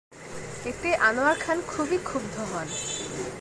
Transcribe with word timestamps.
এতে 0.65 0.89
আনোয়ার 1.07 1.37
খান 1.39 1.57
খুবই 1.67 1.97
ক্ষুব্ধ 2.07 2.35
হন। 2.51 2.67